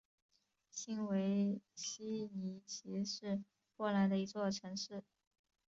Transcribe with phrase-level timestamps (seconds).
[0.71, 3.39] 新维希尼奇是
[3.77, 5.03] 波兰的一座城市。